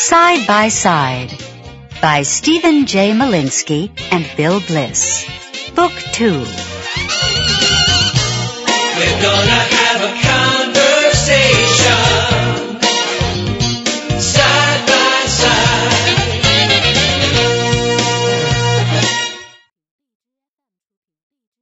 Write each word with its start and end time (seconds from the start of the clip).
Side 0.00 0.46
by 0.46 0.68
Side 0.68 1.34
by 2.00 2.22
Steven 2.22 2.86
J. 2.86 3.10
Molinsky 3.10 3.90
and 4.12 4.24
Bill 4.36 4.60
Bliss. 4.60 5.26
Book 5.74 5.90
2. 5.90 6.30
We're 6.30 6.44
gonna 9.26 9.60
have 9.74 10.00
a 10.04 10.12
conversation. 10.22 11.80
Side 14.20 14.86
by 14.86 15.26
side. 15.26 16.06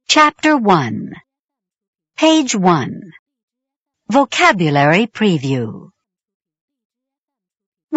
Chapter 0.07 0.55
1. 0.55 1.13
Page 2.15 2.55
1. 2.55 3.13
Vocabulary 4.09 5.07
Preview. 5.07 5.89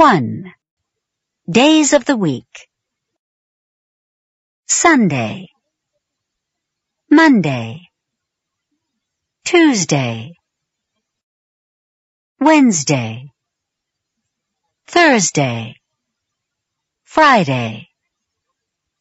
1. 0.01 0.45
Days 1.51 1.93
of 1.93 2.07
the 2.07 2.17
week. 2.17 2.69
Sunday. 4.67 5.49
Monday. 7.11 7.83
Tuesday. 9.45 10.33
Wednesday. 12.41 13.31
Thursday. 14.87 15.77
Friday. 17.03 17.89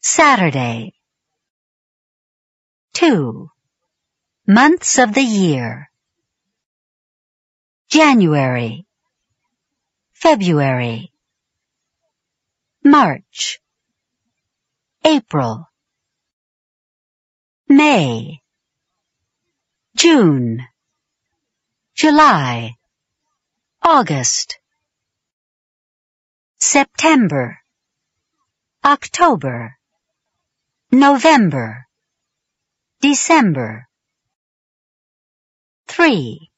Saturday. 0.02 0.92
2. 2.92 3.48
Months 4.46 4.98
of 4.98 5.14
the 5.14 5.22
year. 5.22 5.90
January. 7.88 8.84
February. 10.20 11.10
March. 12.84 13.58
April. 15.02 15.66
May. 17.66 18.42
June. 19.96 20.66
July. 21.94 22.74
August. 23.80 24.58
September. 26.58 27.58
October. 28.84 29.78
November. 30.92 31.86
December. 33.00 33.88
3. 35.88 36.50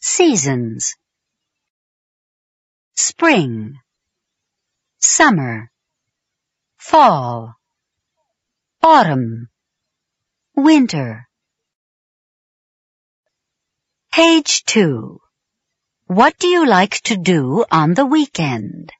Seasons. 0.00 0.96
Spring. 2.96 3.78
Summer. 4.98 5.70
Fall. 6.78 7.54
Autumn. 8.82 9.48
Winter. 10.54 11.28
Page 14.10 14.64
2. 14.64 15.20
What 16.06 16.38
do 16.38 16.48
you 16.48 16.66
like 16.66 17.02
to 17.02 17.18
do 17.18 17.66
on 17.70 17.92
the 17.92 18.06
weekend? 18.06 18.90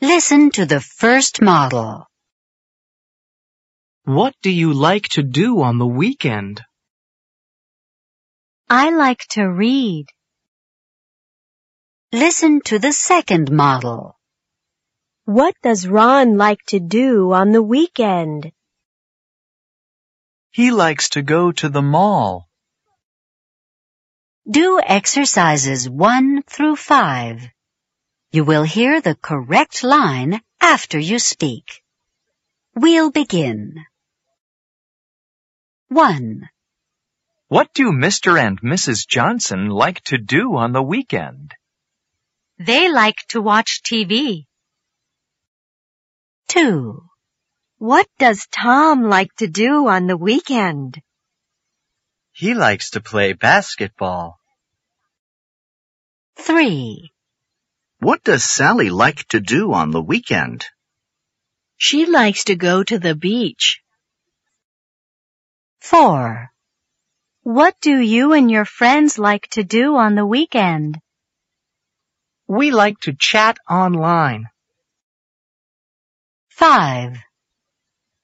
Listen 0.00 0.50
to 0.50 0.66
the 0.66 0.80
first 0.80 1.40
model. 1.40 2.08
What 4.04 4.34
do 4.42 4.50
you 4.50 4.72
like 4.72 5.06
to 5.10 5.22
do 5.22 5.62
on 5.62 5.78
the 5.78 5.86
weekend? 5.86 6.60
I 8.68 8.90
like 8.90 9.20
to 9.30 9.44
read. 9.44 10.06
Listen 12.14 12.60
to 12.66 12.78
the 12.78 12.92
second 12.92 13.50
model. 13.50 14.18
What 15.24 15.54
does 15.62 15.88
Ron 15.88 16.36
like 16.36 16.62
to 16.66 16.78
do 16.78 17.32
on 17.32 17.52
the 17.52 17.62
weekend? 17.62 18.52
He 20.50 20.72
likes 20.72 21.08
to 21.10 21.22
go 21.22 21.52
to 21.52 21.70
the 21.70 21.80
mall. 21.80 22.50
Do 24.46 24.78
exercises 24.84 25.88
1 25.88 26.42
through 26.42 26.76
5. 26.76 27.48
You 28.30 28.44
will 28.44 28.64
hear 28.64 29.00
the 29.00 29.14
correct 29.14 29.82
line 29.82 30.42
after 30.60 30.98
you 30.98 31.18
speak. 31.18 31.82
We'll 32.74 33.10
begin. 33.10 33.86
1. 35.88 36.46
What 37.48 37.72
do 37.72 37.90
Mr. 37.90 38.38
and 38.38 38.60
Mrs. 38.60 39.08
Johnson 39.08 39.70
like 39.70 40.02
to 40.04 40.18
do 40.18 40.56
on 40.56 40.72
the 40.72 40.82
weekend? 40.82 41.54
They 42.64 42.88
like 42.92 43.16
to 43.30 43.40
watch 43.40 43.80
TV. 43.82 44.46
2. 46.46 47.02
What 47.78 48.06
does 48.20 48.46
Tom 48.52 49.02
like 49.02 49.34
to 49.38 49.48
do 49.48 49.88
on 49.88 50.06
the 50.06 50.16
weekend? 50.16 51.02
He 52.30 52.54
likes 52.54 52.90
to 52.90 53.00
play 53.00 53.32
basketball. 53.32 54.38
3. 56.36 57.10
What 57.98 58.22
does 58.22 58.44
Sally 58.44 58.90
like 58.90 59.26
to 59.30 59.40
do 59.40 59.72
on 59.72 59.90
the 59.90 60.02
weekend? 60.02 60.64
She 61.76 62.06
likes 62.06 62.44
to 62.44 62.54
go 62.54 62.84
to 62.84 63.00
the 63.00 63.16
beach. 63.16 63.82
4. 65.80 66.52
What 67.42 67.74
do 67.80 67.98
you 67.98 68.34
and 68.34 68.48
your 68.48 68.64
friends 68.64 69.18
like 69.18 69.48
to 69.48 69.64
do 69.64 69.96
on 69.96 70.14
the 70.14 70.26
weekend? 70.26 71.00
We 72.46 72.70
like 72.70 72.98
to 73.00 73.14
chat 73.14 73.58
online. 73.68 74.46
5. 76.50 77.16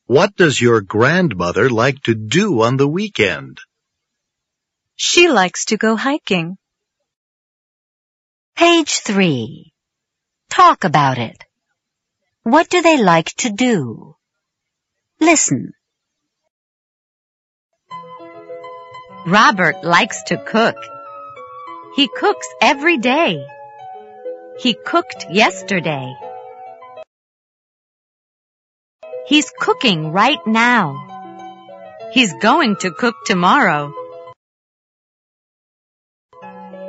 What 0.06 0.36
does 0.36 0.60
your 0.60 0.80
grandmother 0.80 1.68
like 1.70 2.02
to 2.04 2.14
do 2.14 2.62
on 2.62 2.76
the 2.76 2.88
weekend? 2.88 3.58
She 4.96 5.28
likes 5.28 5.66
to 5.66 5.76
go 5.76 5.96
hiking. 5.96 6.58
Page 8.56 9.00
3. 9.00 9.72
Talk 10.50 10.84
about 10.84 11.18
it. 11.18 11.44
What 12.42 12.68
do 12.68 12.82
they 12.82 12.96
like 12.96 13.32
to 13.36 13.50
do? 13.50 14.16
Listen. 15.20 15.72
Robert 19.26 19.84
likes 19.84 20.22
to 20.24 20.36
cook. 20.38 20.76
He 21.96 22.08
cooks 22.08 22.48
every 22.62 22.98
day. 22.98 23.44
He 24.58 24.74
cooked 24.74 25.26
yesterday. 25.30 26.12
He's 29.26 29.52
cooking 29.56 30.10
right 30.10 30.44
now. 30.46 30.96
He's 32.12 32.32
going 32.34 32.76
to 32.80 32.90
cook 32.90 33.14
tomorrow. 33.24 33.92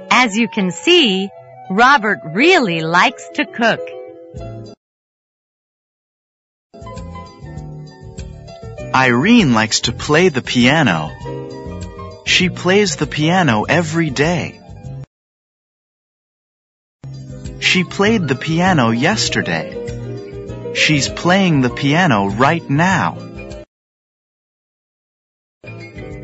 As 0.09 0.35
you 0.35 0.47
can 0.47 0.71
see, 0.71 1.29
Robert 1.69 2.19
really 2.25 2.81
likes 2.81 3.29
to 3.35 3.45
cook. 3.45 3.81
Irene 8.95 9.53
likes 9.53 9.81
to 9.81 9.91
play 9.91 10.29
the 10.29 10.41
piano. 10.41 11.11
She 12.25 12.49
plays 12.49 12.95
the 12.95 13.05
piano 13.05 13.65
every 13.69 14.09
day. 14.09 14.58
She 17.69 17.83
played 17.83 18.27
the 18.27 18.35
piano 18.35 18.89
yesterday. 18.89 20.73
She's 20.73 21.07
playing 21.07 21.61
the 21.61 21.69
piano 21.69 22.27
right 22.27 22.67
now. 22.67 23.15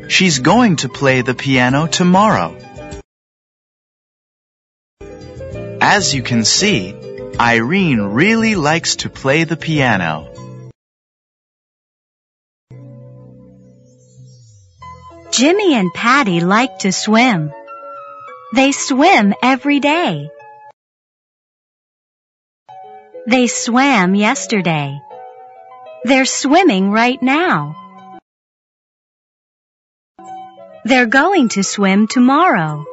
She's 0.08 0.40
going 0.40 0.74
to 0.78 0.88
play 0.88 1.20
the 1.20 1.34
piano 1.34 1.86
tomorrow. 1.86 2.56
As 5.80 6.12
you 6.12 6.24
can 6.24 6.44
see, 6.44 6.96
Irene 7.38 8.00
really 8.00 8.56
likes 8.56 8.96
to 9.04 9.08
play 9.08 9.44
the 9.44 9.56
piano. 9.56 10.28
Jimmy 15.30 15.74
and 15.74 15.94
Patty 15.94 16.40
like 16.40 16.80
to 16.80 16.90
swim. 16.90 17.52
They 18.52 18.72
swim 18.72 19.32
every 19.42 19.78
day. 19.78 20.30
They 23.26 23.48
swam 23.48 24.14
yesterday. 24.14 25.00
They're 26.04 26.24
swimming 26.24 26.92
right 26.92 27.20
now. 27.20 27.74
They're 30.84 31.06
going 31.06 31.48
to 31.50 31.64
swim 31.64 32.06
tomorrow. 32.06 32.84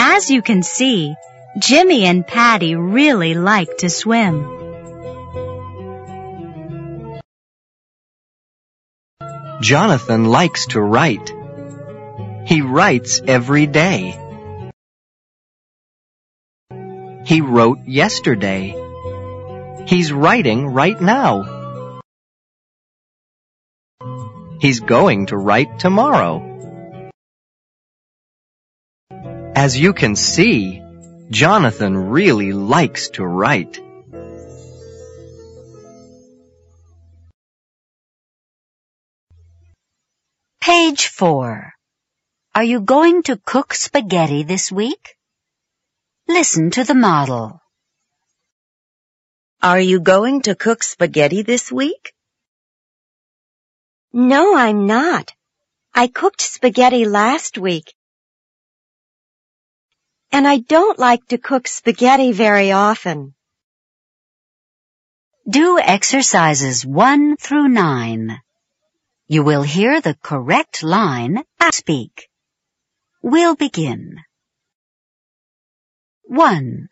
As 0.00 0.28
you 0.30 0.42
can 0.42 0.64
see, 0.64 1.14
Jimmy 1.56 2.06
and 2.06 2.26
Patty 2.26 2.74
really 2.74 3.34
like 3.34 3.78
to 3.78 3.88
swim. 3.88 4.42
Jonathan 9.60 10.24
likes 10.24 10.66
to 10.74 10.80
write. 10.80 11.32
He 12.46 12.62
writes 12.62 13.20
every 13.24 13.66
day. 13.66 14.27
He 17.28 17.42
wrote 17.42 17.80
yesterday. 17.86 18.74
He's 19.86 20.10
writing 20.10 20.68
right 20.68 20.98
now. 20.98 22.00
He's 24.62 24.80
going 24.80 25.26
to 25.26 25.36
write 25.36 25.78
tomorrow. 25.78 26.32
As 29.54 29.78
you 29.78 29.92
can 29.92 30.16
see, 30.16 30.80
Jonathan 31.28 31.98
really 31.98 32.54
likes 32.54 33.10
to 33.10 33.26
write. 33.26 33.78
Page 40.62 41.08
4. 41.08 41.74
Are 42.54 42.64
you 42.64 42.80
going 42.80 43.22
to 43.24 43.36
cook 43.36 43.74
spaghetti 43.74 44.44
this 44.44 44.72
week? 44.72 45.17
Listen 46.30 46.70
to 46.72 46.84
the 46.84 46.94
model. 46.94 47.58
Are 49.62 49.80
you 49.80 49.98
going 49.98 50.42
to 50.42 50.54
cook 50.54 50.82
spaghetti 50.82 51.40
this 51.40 51.72
week? 51.72 52.12
No, 54.12 54.54
I'm 54.54 54.86
not. 54.86 55.32
I 55.94 56.06
cooked 56.06 56.42
spaghetti 56.42 57.06
last 57.06 57.56
week. 57.56 57.94
And 60.30 60.46
I 60.46 60.58
don't 60.58 60.98
like 60.98 61.26
to 61.28 61.38
cook 61.38 61.66
spaghetti 61.66 62.32
very 62.32 62.72
often. 62.72 63.34
Do 65.48 65.78
exercises 65.78 66.84
1 66.84 67.38
through 67.38 67.68
9. 67.68 68.38
You 69.28 69.42
will 69.42 69.62
hear 69.62 70.02
the 70.02 70.14
correct 70.22 70.82
line 70.82 71.42
and 71.58 71.72
speak. 71.72 72.28
We'll 73.22 73.56
begin. 73.56 74.20
1. 76.30 76.90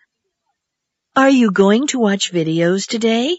Are 1.14 1.28
you 1.28 1.50
going 1.50 1.88
to 1.88 1.98
watch 1.98 2.32
videos 2.32 2.86
today? 2.86 3.36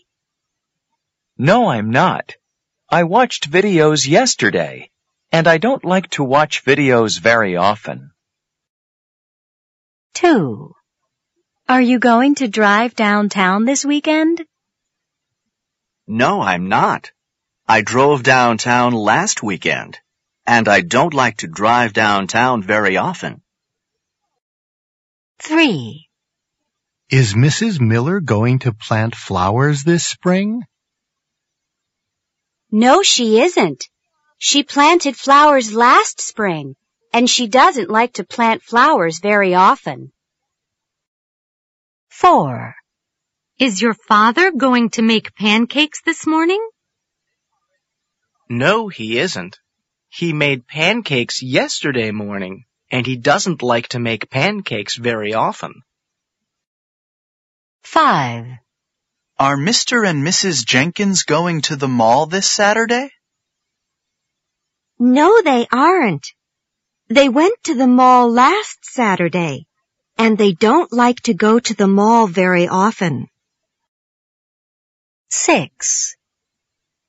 No, 1.40 1.70
I'm 1.70 1.90
not. 1.90 2.36
I 2.88 3.02
watched 3.06 3.50
videos 3.50 4.08
yesterday, 4.08 4.92
and 5.32 5.48
I 5.48 5.58
don't 5.58 5.84
like 5.84 6.08
to 6.12 6.24
watch 6.24 6.64
videos 6.64 7.20
very 7.20 7.56
often. 7.56 8.12
2. 10.14 10.76
Are 11.68 11.82
you 11.82 11.98
going 11.98 12.36
to 12.36 12.48
drive 12.48 12.94
downtown 12.94 13.66
this 13.66 13.84
weekend? 13.84 14.46
No, 16.06 16.44
I'm 16.44 16.70
not. 16.70 17.12
I 17.68 17.82
drove 17.82 18.22
downtown 18.22 18.94
last 18.94 19.42
weekend, 19.42 19.98
and 20.46 20.68
I 20.68 20.82
don't 20.82 21.16
like 21.16 21.38
to 21.38 21.48
drive 21.48 21.94
downtown 21.94 22.62
very 22.62 22.98
often. 22.98 23.42
3. 25.40 26.08
Is 27.10 27.34
Mrs. 27.34 27.80
Miller 27.80 28.20
going 28.20 28.60
to 28.60 28.74
plant 28.74 29.16
flowers 29.16 29.84
this 29.84 30.06
spring? 30.06 30.64
No, 32.72 33.02
she 33.04 33.40
isn't. 33.40 33.88
She 34.40 34.64
planted 34.64 35.16
flowers 35.16 35.74
last 35.74 36.20
spring, 36.20 36.76
and 37.14 37.30
she 37.30 37.48
doesn't 37.48 37.90
like 37.90 38.14
to 38.14 38.26
plant 38.26 38.62
flowers 38.62 39.20
very 39.20 39.56
often. 39.56 40.12
4. 42.10 42.76
Is 43.60 43.82
your 43.82 43.94
father 43.94 44.52
going 44.52 44.90
to 44.92 45.02
make 45.02 45.36
pancakes 45.36 46.02
this 46.02 46.28
morning? 46.28 46.68
No, 48.50 48.88
he 48.88 49.18
isn't. 49.18 49.60
He 50.10 50.34
made 50.34 50.68
pancakes 50.68 51.42
yesterday 51.42 52.12
morning, 52.12 52.66
and 52.92 53.06
he 53.06 53.18
doesn't 53.18 53.62
like 53.62 53.88
to 53.90 54.00
make 54.00 54.30
pancakes 54.30 54.96
very 54.96 55.34
often. 55.34 55.74
5. 57.84 58.46
Are 59.40 59.58
Mr. 59.58 60.08
and 60.08 60.26
Mrs. 60.26 60.66
Jenkins 60.66 61.24
going 61.24 61.62
to 61.62 61.76
the 61.76 61.88
mall 61.88 62.26
this 62.26 62.52
Saturday? 62.52 63.12
No, 65.00 65.42
they 65.42 65.68
aren't. 65.72 66.28
They 67.08 67.30
went 67.30 67.64
to 67.64 67.76
the 67.76 67.88
mall 67.88 68.32
last 68.32 68.84
Saturday, 68.84 69.68
and 70.18 70.38
they 70.38 70.54
don't 70.54 70.92
like 70.92 71.22
to 71.22 71.34
go 71.34 71.60
to 71.60 71.74
the 71.74 71.88
mall 71.88 72.28
very 72.28 72.68
often. 72.68 73.28
6. 75.30 76.16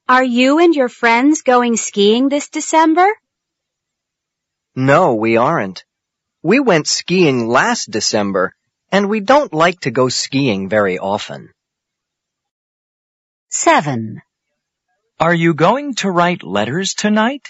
Are 0.09 0.25
you 0.25 0.59
and 0.59 0.75
your 0.75 0.89
friends 0.89 1.43
going 1.43 1.77
skiing 1.77 2.29
this 2.29 2.49
December? 2.49 3.09
No, 4.81 5.17
we 5.17 5.37
aren't. 5.37 5.85
We 6.41 6.61
went 6.61 6.87
skiing 6.87 7.49
last 7.49 7.91
December, 7.91 8.55
and 8.93 9.09
we 9.09 9.19
don't 9.19 9.53
like 9.53 9.81
to 9.81 9.91
go 9.91 10.09
skiing 10.09 10.69
very 10.69 11.01
often. 11.01 11.53
7. 13.49 14.23
Are 15.19 15.35
you 15.35 15.55
going 15.55 15.97
to 15.97 16.13
write 16.13 16.45
letters 16.45 16.95
tonight? 16.95 17.49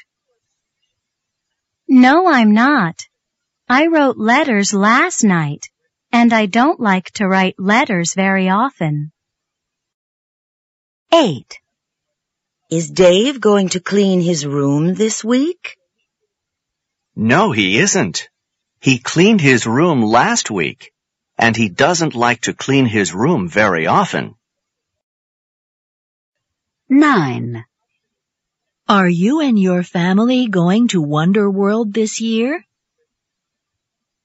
No, 1.87 2.27
I'm 2.29 2.55
not. 2.55 2.97
I 3.69 3.89
wrote 3.89 4.17
letters 4.17 4.73
last 4.73 5.23
night, 5.23 5.69
and 6.11 6.33
I 6.33 6.47
don't 6.47 6.81
like 6.81 7.11
to 7.17 7.29
write 7.29 7.57
letters 7.59 8.15
very 8.15 8.49
often. 8.49 9.13
8. 11.13 11.59
Is 12.71 12.89
Dave 12.89 13.39
going 13.39 13.69
to 13.69 13.81
clean 13.81 14.23
his 14.23 14.47
room 14.47 14.95
this 14.95 15.23
week? 15.23 15.77
No, 17.21 17.51
he 17.51 17.81
isn't. 17.81 18.29
He 18.81 19.01
cleaned 19.01 19.41
his 19.41 19.67
room 19.67 20.03
last 20.03 20.53
week, 20.53 20.93
and 21.37 21.57
he 21.57 21.69
doesn't 21.69 22.15
like 22.15 22.43
to 22.43 22.55
clean 22.55 22.87
his 22.87 23.13
room 23.13 23.49
very 23.49 23.89
often. 23.89 24.37
9. 26.89 27.65
Are 28.89 29.09
you 29.09 29.41
and 29.41 29.59
your 29.59 29.83
family 29.83 30.47
going 30.47 30.87
to 30.89 31.03
Wonder 31.03 31.51
World 31.51 31.93
this 31.93 32.21
year? 32.21 32.65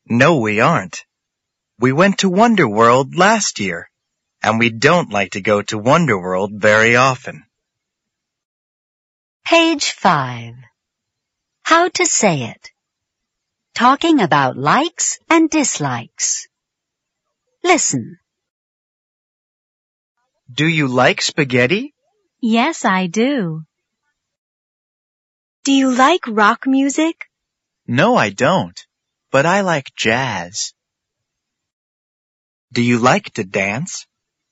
No, 0.05 0.37
we 0.37 0.59
aren't. 0.59 1.03
We 1.79 1.93
went 1.93 2.19
to 2.19 2.29
Wonder 2.29 2.69
World 2.69 3.15
last 3.15 3.59
year, 3.59 3.89
and 4.43 4.59
we 4.59 4.69
don't 4.69 5.09
like 5.09 5.31
to 5.31 5.41
go 5.41 5.63
to 5.63 5.79
Wonder 5.79 6.21
World 6.21 6.51
very 6.53 6.95
often. 6.95 7.43
Page 9.43 9.89
5. 9.93 10.53
How 11.63 11.89
to 11.89 12.05
say 12.05 12.43
it. 12.43 12.72
Talking 13.73 14.19
about 14.19 14.55
likes 14.55 15.17
and 15.29 15.49
dislikes. 15.49 16.47
Listen. 17.63 18.19
Do 20.51 20.67
you 20.67 20.87
like 20.87 21.21
spaghetti? 21.21 21.95
Yes, 22.39 22.85
I 22.85 23.07
do. 23.07 23.63
Do 25.63 25.71
you 25.71 25.95
like 25.95 26.27
rock 26.27 26.67
music? 26.67 27.15
No, 27.87 28.15
I 28.15 28.29
don't. 28.29 28.79
But 29.31 29.47
I 29.47 29.61
like 29.61 29.95
jazz. 29.95 30.73
Do 32.71 32.83
you 32.83 32.99
like 32.99 33.33
to 33.33 33.43
dance? 33.43 34.05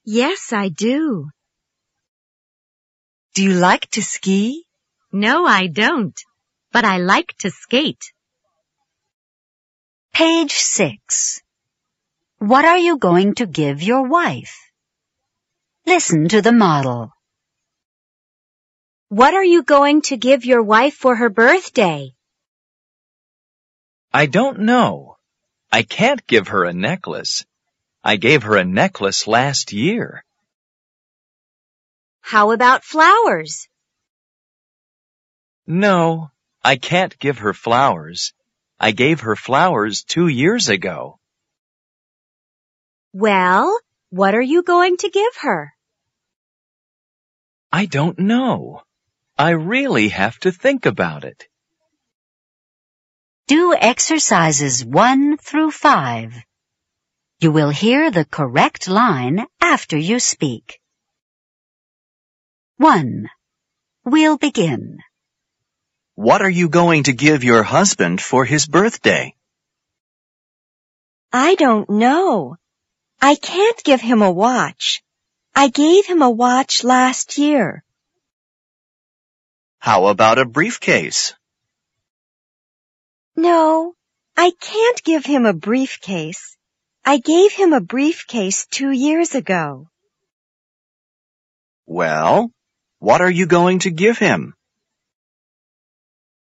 Yes, 0.03 0.51
I 0.51 0.69
do. 0.69 1.29
Do 3.35 3.43
you 3.43 3.53
like 3.53 3.87
to 3.91 4.01
ski? 4.01 4.65
No, 5.11 5.45
I 5.45 5.67
don't. 5.67 6.19
But 6.71 6.85
I 6.85 6.97
like 6.97 7.35
to 7.39 7.51
skate. 7.51 8.13
Page 10.13 10.51
6. 10.51 11.41
What 12.39 12.65
are 12.65 12.77
you 12.77 12.97
going 12.97 13.35
to 13.35 13.45
give 13.45 13.81
your 13.81 14.03
wife? 14.07 14.71
Listen 15.85 16.27
to 16.29 16.41
the 16.41 16.51
model. 16.51 17.13
What 19.07 19.33
are 19.33 19.43
you 19.43 19.63
going 19.63 20.01
to 20.03 20.17
give 20.17 20.45
your 20.45 20.61
wife 20.61 20.95
for 20.95 21.15
her 21.15 21.29
birthday? 21.29 22.13
I 24.13 24.25
don't 24.25 24.59
know. 24.59 25.17
I 25.71 25.83
can't 25.83 26.27
give 26.27 26.49
her 26.49 26.65
a 26.65 26.73
necklace. 26.73 27.45
I 28.03 28.17
gave 28.17 28.43
her 28.43 28.57
a 28.57 28.65
necklace 28.65 29.27
last 29.27 29.71
year. 29.71 30.25
How 32.19 32.51
about 32.51 32.83
flowers? 32.83 33.69
No, 35.65 36.31
I 36.63 36.75
can't 36.75 37.17
give 37.17 37.39
her 37.39 37.53
flowers. 37.53 38.33
I 38.83 38.89
gave 38.89 39.19
her 39.19 39.35
flowers 39.35 40.03
two 40.03 40.27
years 40.27 40.67
ago. 40.67 41.19
Well, 43.13 43.79
what 44.09 44.33
are 44.33 44.47
you 44.53 44.63
going 44.63 44.97
to 44.97 45.09
give 45.11 45.35
her? 45.41 45.71
I 47.71 47.85
don't 47.85 48.17
know. 48.17 48.81
I 49.37 49.51
really 49.51 50.09
have 50.09 50.39
to 50.39 50.51
think 50.51 50.87
about 50.87 51.25
it. 51.25 51.47
Do 53.45 53.75
exercises 53.75 54.83
1 54.83 55.37
through 55.37 55.69
5. 55.69 56.33
You 57.39 57.51
will 57.51 57.69
hear 57.69 58.09
the 58.09 58.25
correct 58.25 58.87
line 58.87 59.45
after 59.61 59.95
you 59.95 60.19
speak. 60.19 60.81
1. 62.77 63.29
We'll 64.05 64.39
begin. 64.39 65.03
What 66.15 66.41
are 66.41 66.49
you 66.49 66.69
going 66.69 67.03
to 67.03 67.13
give 67.13 67.43
your 67.43 67.63
husband 67.63 68.21
for 68.21 68.43
his 68.43 68.65
birthday? 68.67 69.33
I 71.31 71.55
don't 71.55 71.89
know. 71.89 72.57
I 73.21 73.35
can't 73.35 73.81
give 73.83 74.01
him 74.01 74.21
a 74.21 74.31
watch. 74.31 75.03
I 75.55 75.69
gave 75.69 76.05
him 76.05 76.21
a 76.21 76.29
watch 76.29 76.83
last 76.83 77.37
year. 77.37 77.83
How 79.79 80.07
about 80.07 80.37
a 80.37 80.45
briefcase? 80.45 81.33
No, 83.35 83.95
I 84.35 84.51
can't 84.59 85.03
give 85.03 85.25
him 85.25 85.45
a 85.45 85.53
briefcase. 85.53 86.57
I 87.05 87.17
gave 87.17 87.53
him 87.53 87.73
a 87.73 87.81
briefcase 87.81 88.67
two 88.67 88.91
years 88.91 89.33
ago. 89.33 89.87
Well, 91.85 92.51
what 92.99 93.21
are 93.21 93.31
you 93.31 93.47
going 93.47 93.79
to 93.79 93.91
give 93.91 94.17
him? 94.17 94.53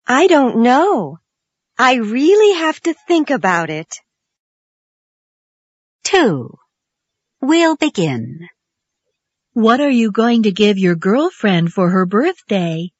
I 0.06 0.26
don't 0.26 0.62
know. 0.62 1.18
I 1.78 1.94
really 1.94 2.58
have 2.58 2.78
to 2.82 2.94
think 3.08 3.30
about 3.30 3.70
it. 3.70 3.96
2. 6.04 6.54
We'll 7.40 7.76
begin. 7.76 8.48
What 9.54 9.80
are 9.80 9.90
you 9.90 10.12
going 10.12 10.42
to 10.42 10.52
give 10.52 10.76
your 10.78 10.94
girlfriend 10.94 11.72
for 11.72 11.88
her 11.88 12.04
birthday? 12.04 12.90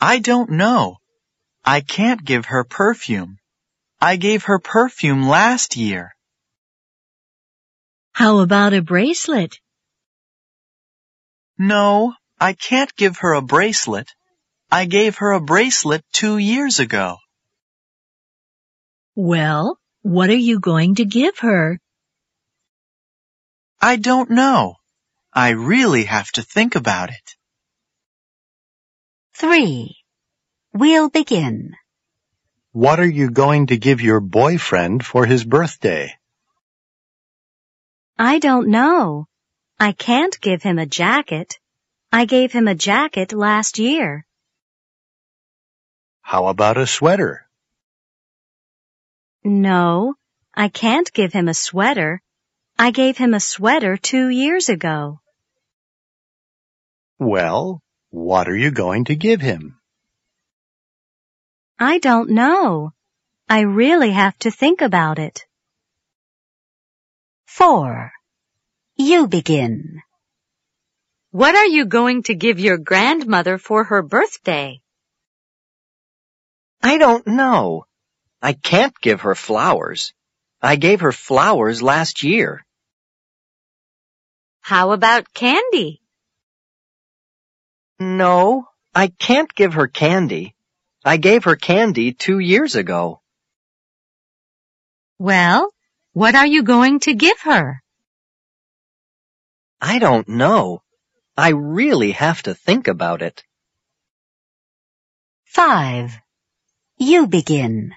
I 0.00 0.18
don't 0.18 0.50
know. 0.50 0.96
I 1.64 1.80
can't 1.80 2.24
give 2.24 2.46
her 2.46 2.64
perfume. 2.64 3.38
I 4.00 4.16
gave 4.16 4.44
her 4.44 4.58
perfume 4.58 5.28
last 5.28 5.76
year. 5.76 6.14
How 8.12 8.40
about 8.40 8.74
a 8.74 8.82
bracelet? 8.82 9.60
No, 11.56 12.14
I 12.40 12.52
can't 12.52 12.94
give 12.96 13.18
her 13.18 13.34
a 13.34 13.42
bracelet. 13.42 14.12
I 14.70 14.86
gave 14.86 15.16
her 15.18 15.32
a 15.32 15.40
bracelet 15.40 16.04
two 16.12 16.38
years 16.38 16.80
ago. 16.80 17.16
Well, 19.14 19.78
what 20.02 20.30
are 20.30 20.44
you 20.50 20.60
going 20.60 20.96
to 20.96 21.04
give 21.04 21.38
her? 21.38 21.78
I 23.80 23.96
don't 23.96 24.30
know. 24.30 24.76
I 25.32 25.50
really 25.50 26.04
have 26.04 26.30
to 26.32 26.42
think 26.42 26.74
about 26.74 27.10
it. 27.10 27.36
3. 29.34 29.96
We'll 30.72 31.10
begin. 31.10 31.76
What 32.72 32.98
are 32.98 33.14
you 33.20 33.30
going 33.30 33.66
to 33.68 33.76
give 33.76 34.00
your 34.00 34.20
boyfriend 34.20 35.04
for 35.04 35.26
his 35.26 35.44
birthday? 35.44 36.12
I 38.18 38.38
don't 38.38 38.68
know. 38.68 39.26
I 39.78 39.92
can't 39.92 40.40
give 40.40 40.62
him 40.62 40.78
a 40.78 40.86
jacket. 40.86 41.58
I 42.12 42.24
gave 42.26 42.52
him 42.52 42.68
a 42.68 42.74
jacket 42.74 43.32
last 43.32 43.78
year. 43.78 44.26
How 46.26 46.46
about 46.46 46.78
a 46.78 46.86
sweater? 46.86 47.46
No, 49.44 50.14
I 50.54 50.68
can't 50.68 51.12
give 51.12 51.34
him 51.34 51.48
a 51.48 51.54
sweater. 51.54 52.22
I 52.78 52.90
gave 52.92 53.18
him 53.18 53.34
a 53.34 53.40
sweater 53.40 53.98
two 53.98 54.30
years 54.30 54.70
ago. 54.70 55.20
Well, 57.18 57.82
what 58.08 58.48
are 58.48 58.56
you 58.56 58.70
going 58.70 59.04
to 59.04 59.16
give 59.16 59.42
him? 59.42 59.78
I 61.78 61.98
don't 61.98 62.30
know. 62.30 62.92
I 63.46 63.60
really 63.60 64.12
have 64.12 64.38
to 64.38 64.50
think 64.50 64.80
about 64.80 65.18
it. 65.18 65.44
4. 67.46 68.12
You 68.96 69.28
begin. 69.28 70.00
What 71.30 71.54
are 71.54 71.66
you 71.66 71.84
going 71.84 72.22
to 72.24 72.34
give 72.34 72.58
your 72.58 72.78
grandmother 72.78 73.58
for 73.58 73.84
her 73.84 74.02
birthday? 74.02 74.80
I 76.84 76.98
don't 76.98 77.26
know. 77.26 77.86
I 78.42 78.52
can't 78.52 78.94
give 79.00 79.22
her 79.22 79.34
flowers. 79.34 80.12
I 80.60 80.76
gave 80.76 81.00
her 81.00 81.12
flowers 81.12 81.80
last 81.80 82.22
year. 82.22 82.62
How 84.60 84.92
about 84.92 85.32
candy? 85.32 86.02
No, 87.98 88.68
I 88.94 89.06
can't 89.08 89.54
give 89.54 89.72
her 89.74 89.88
candy. 89.88 90.54
I 91.02 91.16
gave 91.16 91.44
her 91.44 91.56
candy 91.56 92.12
two 92.12 92.38
years 92.38 92.76
ago. 92.76 93.22
Well, 95.18 95.72
what 96.12 96.34
are 96.34 96.46
you 96.46 96.64
going 96.64 97.00
to 97.00 97.14
give 97.14 97.40
her? 97.44 97.82
I 99.80 99.98
don't 99.98 100.28
know. 100.28 100.82
I 101.34 101.48
really 101.48 102.12
have 102.12 102.42
to 102.42 102.52
think 102.54 102.88
about 102.88 103.22
it. 103.22 103.42
5. 105.46 106.20
You 106.98 107.26
begin. 107.26 107.92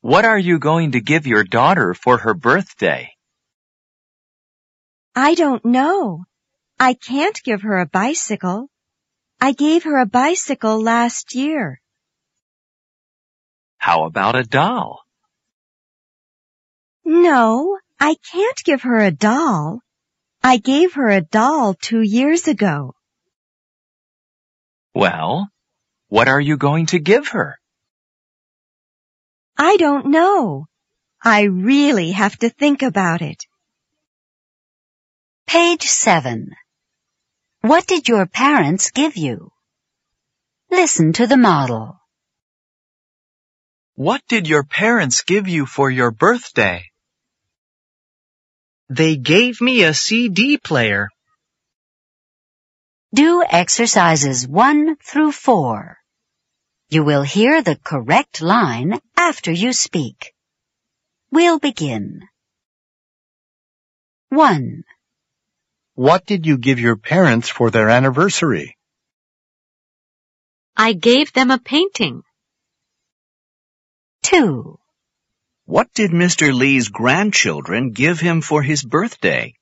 What 0.00 0.24
are 0.24 0.38
you 0.38 0.58
going 0.58 0.92
to 0.92 1.00
give 1.00 1.26
your 1.26 1.44
daughter 1.44 1.94
for 1.94 2.18
her 2.18 2.34
birthday? 2.34 3.12
I 5.14 5.34
don't 5.34 5.64
know. 5.64 6.24
I 6.80 6.94
can't 6.94 7.40
give 7.44 7.62
her 7.62 7.78
a 7.78 7.86
bicycle. 7.86 8.68
I 9.40 9.52
gave 9.52 9.84
her 9.84 10.00
a 10.00 10.06
bicycle 10.06 10.82
last 10.82 11.34
year. 11.36 11.80
How 13.78 14.04
about 14.04 14.34
a 14.34 14.42
doll? 14.42 15.00
No, 17.04 17.78
I 18.00 18.16
can't 18.32 18.64
give 18.64 18.82
her 18.82 18.98
a 18.98 19.12
doll. 19.12 19.80
I 20.42 20.56
gave 20.56 20.94
her 20.94 21.08
a 21.08 21.20
doll 21.20 21.74
two 21.74 22.02
years 22.02 22.48
ago. 22.48 22.94
Well, 24.92 25.48
what 26.08 26.26
are 26.26 26.40
you 26.40 26.56
going 26.56 26.86
to 26.86 26.98
give 26.98 27.28
her? 27.28 27.59
I 29.62 29.76
don't 29.76 30.06
know. 30.06 30.68
I 31.22 31.42
really 31.42 32.12
have 32.12 32.34
to 32.38 32.48
think 32.48 32.80
about 32.80 33.20
it. 33.20 33.44
Page 35.46 35.82
7. 35.82 36.52
What 37.60 37.86
did 37.86 38.08
your 38.08 38.24
parents 38.24 38.90
give 38.90 39.18
you? 39.18 39.52
Listen 40.70 41.12
to 41.12 41.26
the 41.26 41.36
model. 41.36 42.00
What 43.96 44.22
did 44.28 44.48
your 44.48 44.64
parents 44.64 45.24
give 45.24 45.46
you 45.46 45.66
for 45.66 45.90
your 45.90 46.10
birthday? 46.10 46.84
They 48.88 49.16
gave 49.16 49.60
me 49.60 49.82
a 49.82 49.92
CD 49.92 50.56
player. 50.56 51.10
Do 53.12 53.44
exercises 53.46 54.48
1 54.48 54.96
through 54.96 55.32
4. 55.32 55.99
You 56.92 57.04
will 57.04 57.22
hear 57.22 57.62
the 57.62 57.76
correct 57.76 58.42
line 58.42 58.98
after 59.16 59.52
you 59.52 59.72
speak. 59.72 60.34
We'll 61.30 61.60
begin. 61.60 62.22
1. 64.30 64.82
What 65.94 66.26
did 66.26 66.46
you 66.46 66.58
give 66.58 66.80
your 66.80 66.96
parents 66.96 67.48
for 67.48 67.70
their 67.70 67.88
anniversary? 67.88 68.76
I 70.76 70.92
gave 70.92 71.32
them 71.32 71.52
a 71.52 71.60
painting. 71.60 72.24
2. 74.24 74.76
What 75.66 75.94
did 75.94 76.10
Mr. 76.10 76.52
Lee's 76.52 76.88
grandchildren 76.88 77.92
give 77.92 78.18
him 78.18 78.40
for 78.40 78.64
his 78.64 78.82
birthday? 78.82 79.54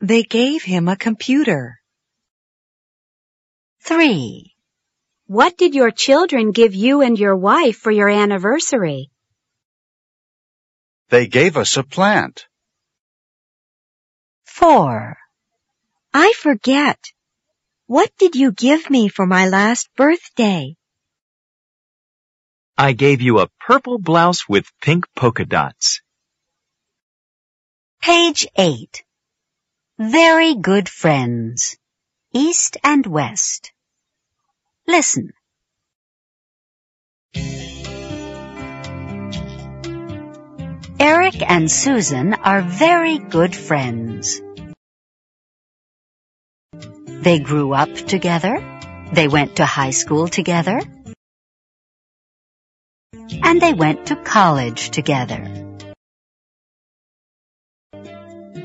They 0.00 0.22
gave 0.22 0.62
him 0.62 0.88
a 0.88 0.96
computer. 0.96 1.78
3. 3.82 4.55
What 5.26 5.56
did 5.58 5.74
your 5.74 5.90
children 5.90 6.52
give 6.52 6.72
you 6.74 7.02
and 7.02 7.18
your 7.18 7.34
wife 7.34 7.78
for 7.78 7.90
your 7.90 8.08
anniversary? 8.08 9.10
They 11.08 11.26
gave 11.26 11.56
us 11.56 11.76
a 11.76 11.82
plant. 11.82 12.46
4. 14.44 15.16
I 16.14 16.32
forget. 16.36 16.98
What 17.86 18.10
did 18.18 18.36
you 18.36 18.52
give 18.52 18.88
me 18.88 19.08
for 19.08 19.26
my 19.26 19.48
last 19.48 19.88
birthday? 19.96 20.76
I 22.78 22.92
gave 22.92 23.20
you 23.20 23.40
a 23.40 23.50
purple 23.66 23.98
blouse 23.98 24.48
with 24.48 24.70
pink 24.80 25.06
polka 25.16 25.44
dots. 25.44 26.02
Page 28.00 28.46
8. 28.56 29.02
Very 29.98 30.54
good 30.54 30.88
friends. 30.88 31.76
East 32.32 32.76
and 32.84 33.04
West. 33.04 33.72
Listen. 34.86 35.32
Eric 41.00 41.42
and 41.42 41.70
Susan 41.70 42.34
are 42.34 42.62
very 42.62 43.18
good 43.18 43.54
friends. 43.54 44.40
They 46.72 47.40
grew 47.40 47.72
up 47.72 47.92
together. 47.94 48.62
They 49.12 49.26
went 49.26 49.56
to 49.56 49.66
high 49.66 49.90
school 49.90 50.28
together. 50.28 50.80
And 53.42 53.60
they 53.60 53.72
went 53.72 54.06
to 54.06 54.16
college 54.16 54.90
together. 54.90 55.66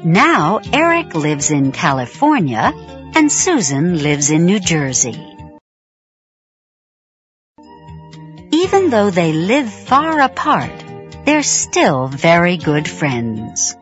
Now 0.04 0.60
Eric 0.72 1.16
lives 1.16 1.51
in 1.51 1.72
California 1.72 2.74
and 3.16 3.32
Susan 3.32 4.01
lives 4.01 4.30
in 4.30 4.46
New 4.46 4.60
Jersey. 4.60 5.30
Even 8.74 8.90
though 8.90 9.10
they 9.10 9.34
live 9.34 9.70
far 9.70 10.22
apart, 10.22 10.72
they're 11.25 11.44
still 11.44 12.08
very 12.08 12.56
good 12.56 12.88
friends. 12.88 13.75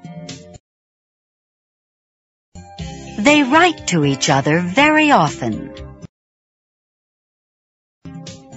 They 3.20 3.44
write 3.44 3.86
to 3.90 4.04
each 4.04 4.32
other 4.32 4.62
very 4.62 5.12
often. 5.12 5.76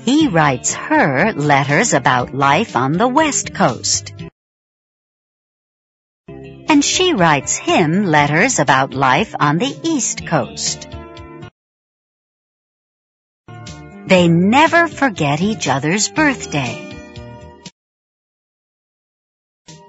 He 0.07 0.29
writes 0.29 0.73
her 0.73 1.35
letters 1.35 1.93
about 1.93 2.33
life 2.35 2.77
on 2.77 2.93
the 2.93 3.09
West 3.09 3.53
Coast. 3.53 4.15
And 6.29 6.83
she 6.83 7.13
writes 7.13 7.57
him 7.57 8.07
letters 8.07 8.59
about 8.59 8.95
life 8.95 9.35
on 9.39 9.59
the 9.59 9.79
East 9.83 10.27
Coast. 10.27 10.89
They 14.07 14.29
never 14.29 14.89
forget 14.89 15.41
each 15.41 15.69
other's 15.69 16.09
birthday. 16.09 16.89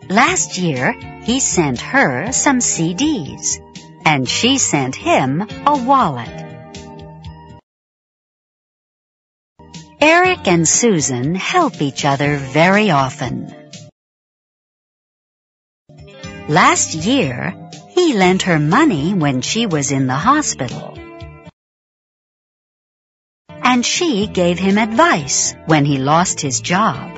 Last 0.10 0.58
year, 0.58 0.94
he 1.24 1.40
sent 1.40 1.82
her 1.82 2.32
some 2.32 2.60
CDs, 2.60 3.58
and 4.06 4.30
she 4.30 4.58
sent 4.58 4.96
him 4.96 5.42
a 5.66 5.78
wallet. 5.78 6.30
Eric 10.00 10.48
and 10.48 10.68
Susan 10.68 11.34
help 11.34 11.82
each 11.82 12.06
other 12.06 12.38
very 12.38 12.92
often. 12.92 13.56
Last 16.50 16.94
year, 16.94 17.56
he 17.92 18.14
lent 18.14 18.44
her 18.44 18.60
money 18.60 19.14
when 19.14 19.42
she 19.42 19.66
was 19.66 19.92
in 19.92 20.08
the 20.08 20.14
hospital. 20.14 21.03
And 23.74 23.84
she 23.84 24.28
gave 24.28 24.60
him 24.60 24.78
advice 24.78 25.56
when 25.66 25.84
he 25.84 25.98
lost 25.98 26.40
his 26.40 26.62
job. 26.62 27.10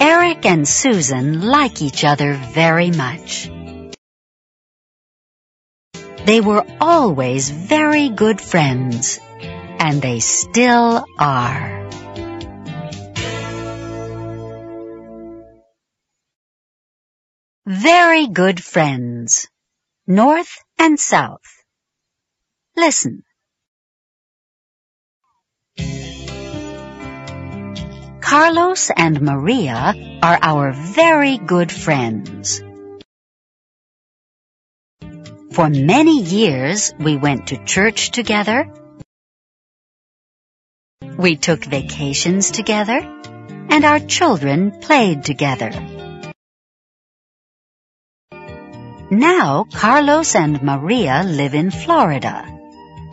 Eric 0.00 0.44
and 0.44 0.66
Susan 0.66 1.42
like 1.42 1.80
each 1.80 2.02
other 2.02 2.34
very 2.34 2.90
much. 2.90 3.48
They 6.26 6.40
were 6.40 6.66
always 6.80 7.50
very 7.50 8.08
good 8.08 8.40
friends, 8.40 9.20
and 9.78 10.02
they 10.02 10.18
still 10.18 11.04
are. 11.20 11.88
Very 17.64 18.26
good 18.26 18.60
friends, 18.60 19.46
North 20.08 20.58
and 20.80 20.98
South. 20.98 21.57
Listen. 22.78 23.24
Carlos 28.20 28.90
and 28.96 29.20
Maria 29.20 29.94
are 30.22 30.38
our 30.40 30.70
very 30.70 31.38
good 31.38 31.72
friends. 31.72 32.62
For 35.50 35.68
many 35.68 36.22
years, 36.22 36.94
we 37.00 37.16
went 37.16 37.48
to 37.48 37.64
church 37.64 38.12
together. 38.12 38.72
We 41.18 41.34
took 41.34 41.64
vacations 41.64 42.52
together, 42.52 43.00
and 43.70 43.84
our 43.84 43.98
children 43.98 44.70
played 44.80 45.24
together. 45.24 45.72
Now, 49.10 49.64
Carlos 49.64 50.36
and 50.36 50.62
Maria 50.62 51.24
live 51.24 51.54
in 51.54 51.72
Florida, 51.72 52.57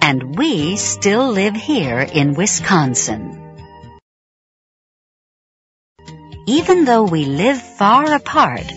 and 0.06 0.38
we 0.38 0.76
still 0.76 1.32
live 1.32 1.56
here 1.56 2.00
in 2.00 2.36
Wisconsin. 2.36 3.22
Even 6.46 6.86
though 6.86 7.06
we 7.06 7.26
live 7.26 7.60
far 7.60 8.14
apart, 8.14 8.72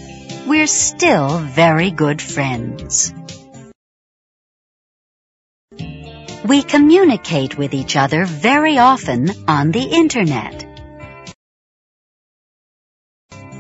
we're 0.47 0.67
still 0.67 1.39
very 1.39 1.91
good 1.91 2.23
friends. 2.23 3.13
We 6.47 6.63
communicate 6.63 7.59
with 7.59 7.75
each 7.75 7.95
other 7.95 8.25
very 8.25 8.79
often 8.79 9.29
on 9.47 9.71
the 9.71 9.85
internet. 9.85 10.65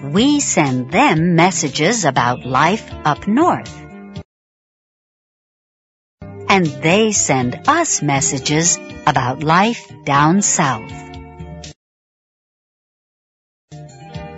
We 0.04 0.40
send 0.40 0.90
them 0.90 1.34
messages 1.34 2.06
about 2.06 2.46
life 2.46 2.90
up 3.04 3.28
north. 3.28 3.87
And 6.48 6.66
they 6.66 7.12
send 7.12 7.68
us 7.68 8.02
messages 8.02 8.78
about 9.06 9.42
life 9.42 9.90
down 10.04 10.42
south. 10.42 10.92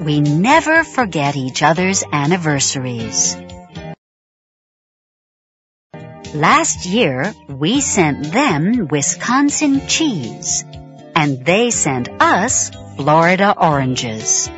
We 0.00 0.20
never 0.20 0.82
forget 0.82 1.36
each 1.36 1.62
other's 1.62 2.02
anniversaries. 2.10 3.36
Last 6.34 6.86
year, 6.86 7.34
we 7.48 7.80
sent 7.80 8.32
them 8.32 8.88
Wisconsin 8.88 9.86
cheese, 9.88 10.64
and 11.14 11.44
they 11.44 11.70
sent 11.70 12.08
us 12.20 12.70
Florida 12.96 13.54
oranges. 13.58 14.48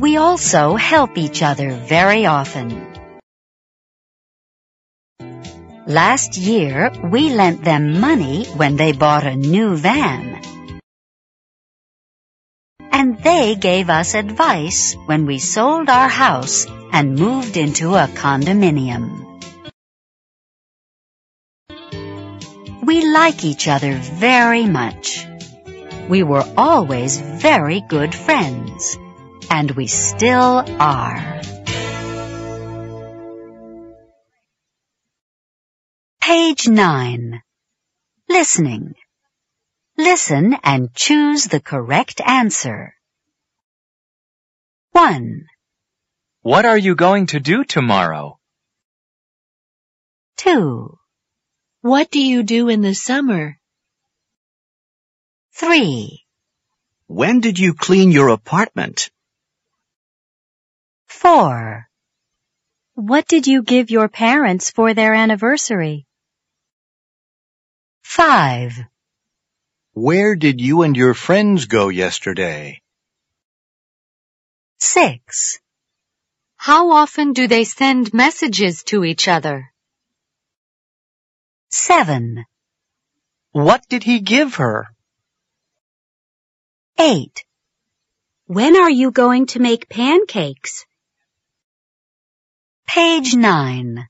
We 0.00 0.16
also 0.16 0.74
help 0.74 1.16
each 1.18 1.42
other 1.42 1.70
very 1.70 2.26
often. 2.26 2.85
Last 5.86 6.36
year, 6.36 6.90
we 7.04 7.30
lent 7.30 7.62
them 7.62 8.00
money 8.00 8.44
when 8.56 8.76
they 8.76 8.92
bought 8.92 9.24
a 9.24 9.36
new 9.36 9.76
van 9.76 10.36
and 12.96 13.22
they 13.22 13.54
gave 13.54 13.90
us 13.90 14.14
advice 14.14 14.96
when 15.04 15.26
we 15.26 15.38
sold 15.38 15.90
our 15.90 16.08
house 16.08 16.66
and 16.92 17.18
moved 17.18 17.56
into 17.56 17.94
a 17.94 18.08
condominium. 18.08 19.04
We 22.82 23.04
like 23.06 23.44
each 23.44 23.68
other 23.68 23.92
very 23.92 24.66
much. 24.66 25.26
We 26.08 26.22
were 26.22 26.44
always 26.56 27.20
very 27.20 27.80
good 27.80 28.14
friends, 28.14 28.96
and 29.50 29.70
we 29.72 29.86
still 29.88 30.64
are. 30.80 31.42
Page 36.36 36.68
9. 36.68 37.42
Listening. 38.28 38.94
Listen 39.96 40.54
and 40.62 40.92
choose 40.92 41.44
the 41.44 41.60
correct 41.60 42.20
answer. 42.20 42.94
1, 44.92 45.46
What 46.42 46.66
are 46.66 46.76
you 46.76 46.94
going 46.94 47.28
to 47.28 47.40
do 47.40 47.64
tomorrow? 47.64 48.38
2, 50.36 50.98
What 51.80 52.10
do 52.10 52.20
you 52.20 52.42
do 52.42 52.68
in 52.68 52.82
the 52.82 52.94
summer? 52.94 53.56
3, 55.54 56.22
When 57.06 57.40
did 57.40 57.58
you 57.58 57.72
clean 57.72 58.10
your 58.10 58.28
apartment? 58.28 59.10
4, 61.06 61.88
What 62.92 63.26
did 63.26 63.46
you 63.46 63.62
give 63.62 63.90
your 63.90 64.08
parents 64.08 64.70
for 64.70 64.92
their 64.92 65.14
anniversary? 65.14 66.05
5, 68.16 68.78
Where 69.92 70.36
did 70.36 70.58
you 70.58 70.80
and 70.80 70.96
your 70.96 71.12
friends 71.12 71.66
go 71.66 71.90
yesterday? 71.90 72.80
6, 74.78 75.60
How 76.56 76.92
often 76.92 77.34
do 77.34 77.46
they 77.46 77.64
send 77.64 78.14
messages 78.14 78.84
to 78.84 79.04
each 79.04 79.28
other? 79.28 79.70
7, 81.68 82.46
What 83.52 83.86
did 83.90 84.02
he 84.02 84.20
give 84.20 84.54
her? 84.54 84.86
8, 86.96 87.44
When 88.46 88.78
are 88.78 88.90
you 89.02 89.10
going 89.10 89.44
to 89.48 89.60
make 89.60 89.90
pancakes? 89.90 90.86
Page 92.86 93.34
9. 93.34 94.08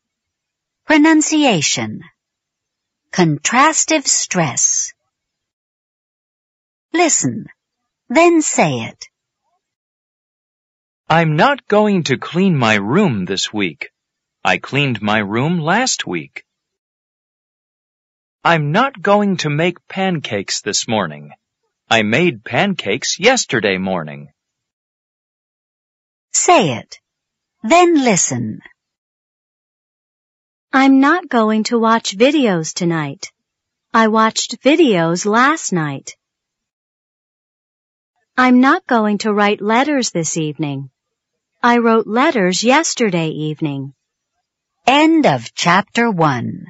Pronunciation. 0.85 2.05
Contrastive 3.12 4.07
stress. 4.07 4.92
Listen, 6.92 7.47
then 8.09 8.42
say 8.42 8.81
it. 8.81 9.09
I'm 11.09 11.37
not 11.37 11.66
going 11.69 12.03
to 12.05 12.19
clean 12.19 12.57
my 12.57 12.75
room 12.75 13.25
this 13.25 13.53
week. 13.53 13.90
I 14.45 14.59
cleaned 14.59 15.01
my 15.01 15.19
room 15.19 15.59
last 15.61 16.07
week. 16.07 16.45
I'm 18.45 18.73
not 18.73 19.01
going 19.01 19.38
to 19.38 19.51
make 19.51 19.87
pancakes 19.88 20.61
this 20.61 20.87
morning. 20.87 21.33
I 21.88 22.03
made 22.03 22.45
pancakes 22.45 23.19
yesterday 23.19 23.79
morning. 23.79 24.29
Say 26.33 26.77
it. 26.77 26.99
Then 27.62 27.95
listen. 28.05 28.61
I'm 30.79 31.01
not 31.01 31.31
going 31.31 31.65
to 31.71 31.79
watch 31.79 32.15
videos 32.19 32.75
tonight. 32.75 33.33
I 33.95 34.09
watched 34.09 34.61
videos 34.61 35.25
last 35.25 35.73
night. 35.73 36.15
I'm 38.37 38.61
not 38.61 38.87
going 38.87 39.17
to 39.25 39.33
write 39.33 39.62
letters 39.62 40.11
this 40.11 40.37
evening. 40.37 40.91
I 41.62 41.79
wrote 41.79 42.07
letters 42.07 42.62
yesterday 42.62 43.29
evening. 43.29 43.95
End 44.87 45.25
of 45.25 45.55
chapter 45.55 46.11
one. 46.11 46.67